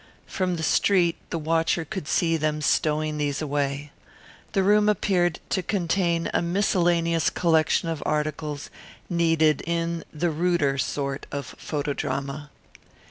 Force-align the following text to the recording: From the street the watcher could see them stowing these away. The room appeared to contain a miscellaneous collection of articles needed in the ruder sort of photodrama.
From 0.25 0.55
the 0.55 0.63
street 0.63 1.15
the 1.29 1.37
watcher 1.37 1.85
could 1.85 2.07
see 2.07 2.35
them 2.35 2.63
stowing 2.63 3.19
these 3.19 3.39
away. 3.39 3.91
The 4.53 4.63
room 4.63 4.89
appeared 4.89 5.39
to 5.49 5.61
contain 5.61 6.27
a 6.33 6.41
miscellaneous 6.41 7.29
collection 7.29 7.87
of 7.87 8.01
articles 8.03 8.71
needed 9.11 9.61
in 9.67 10.03
the 10.11 10.31
ruder 10.31 10.79
sort 10.79 11.27
of 11.31 11.53
photodrama. 11.59 12.49